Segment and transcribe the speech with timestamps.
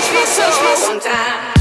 [0.00, 1.53] my mind.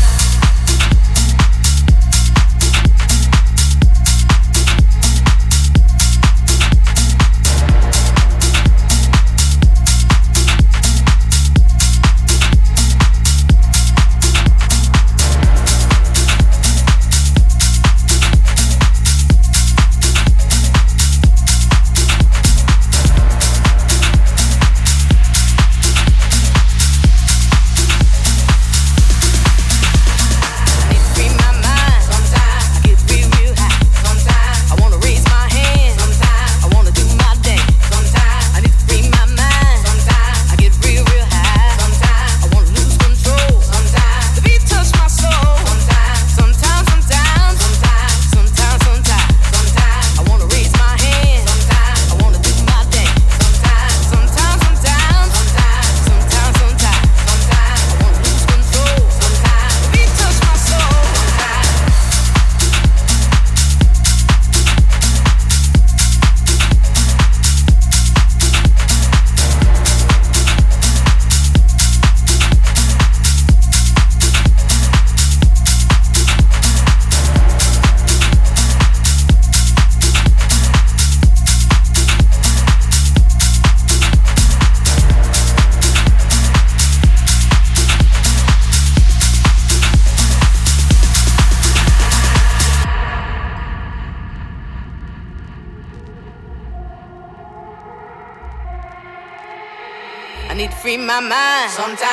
[101.69, 102.12] Sometimes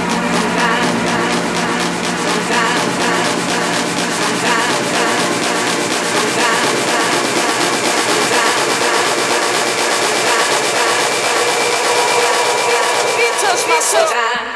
[13.41, 14.50] Touch my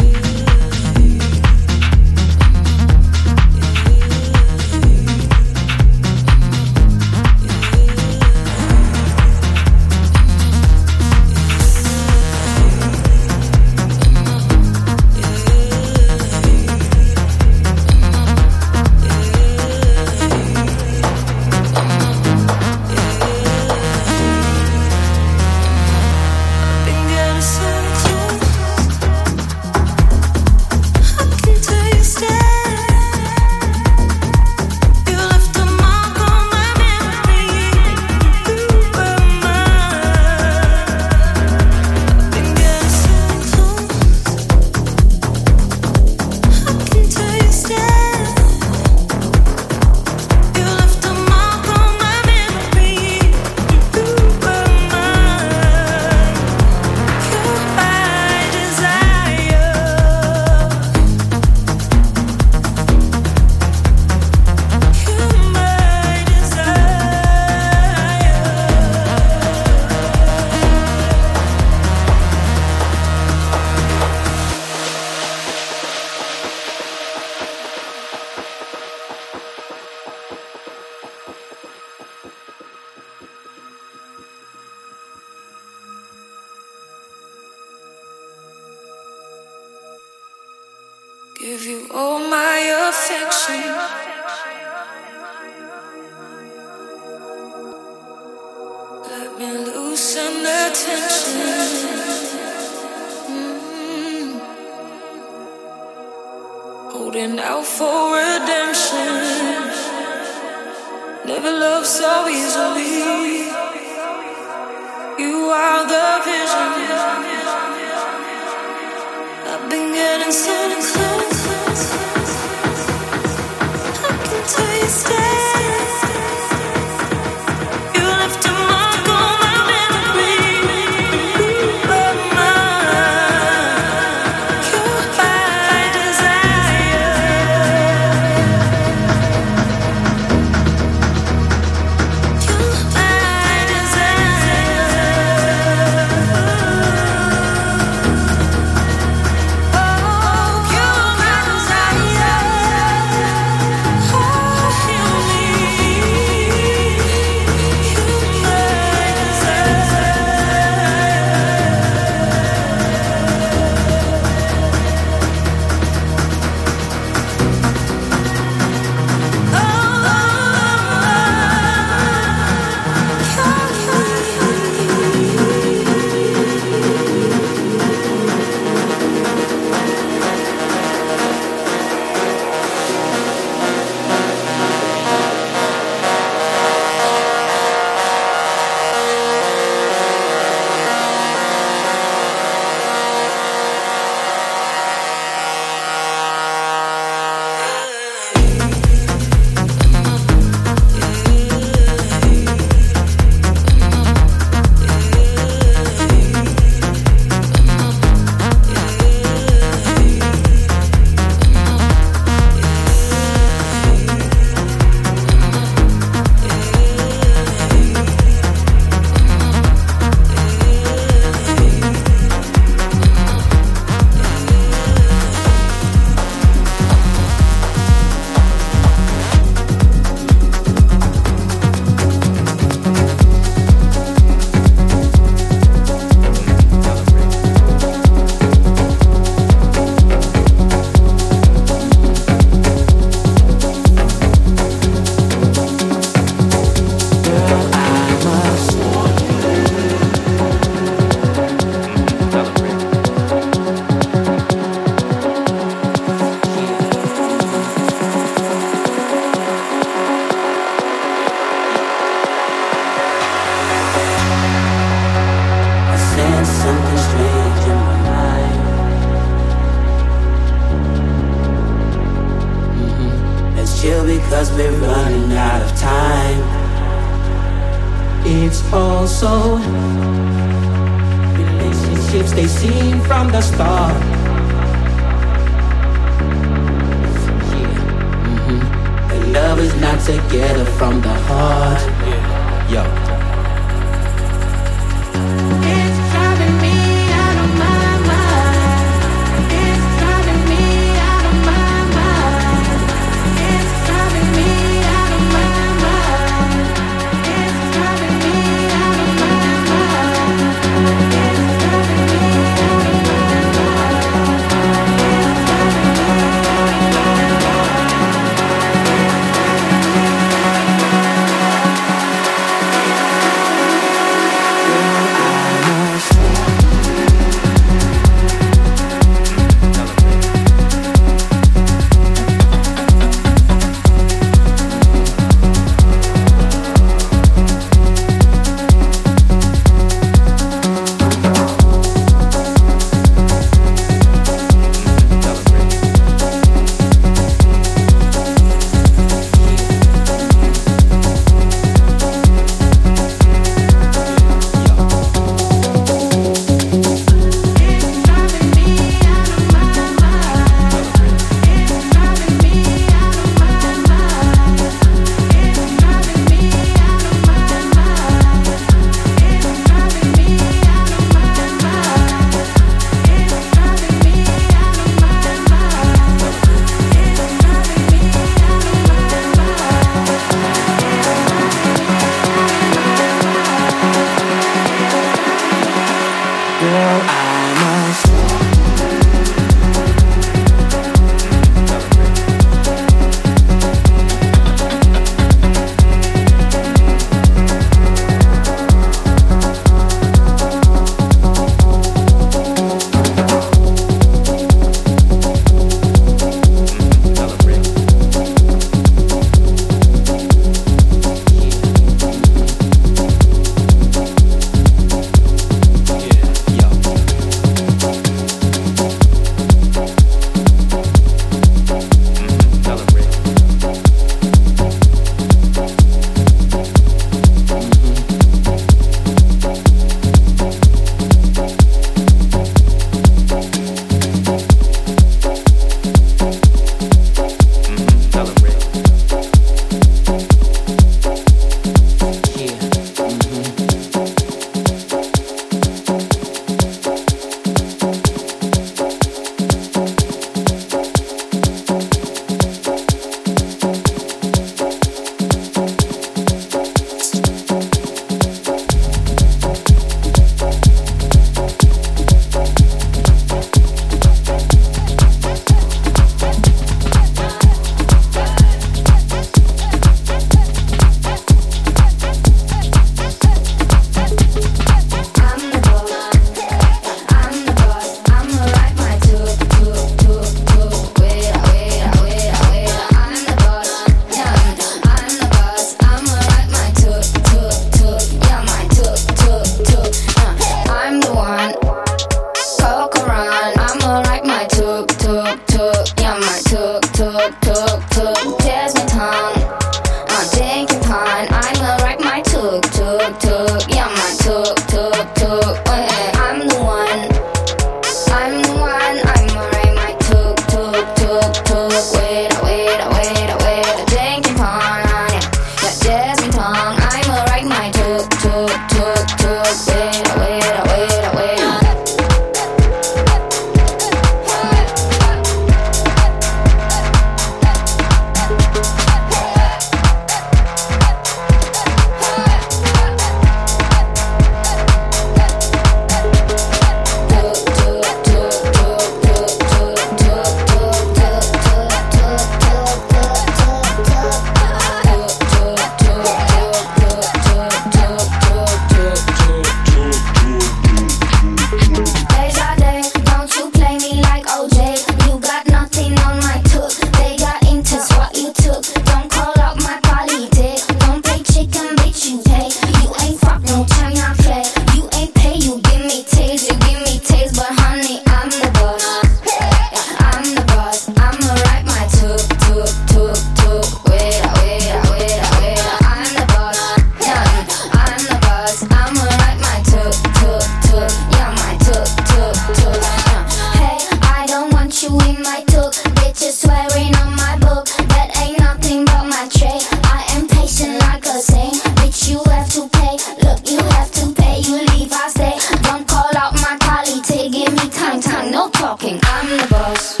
[593.44, 595.38] You have to pay, you leave, I stay.
[595.62, 598.30] Don't call out my colleague Take give me time, time.
[598.30, 600.00] No talking, I'm the boss.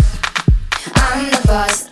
[0.94, 1.91] I'm the boss.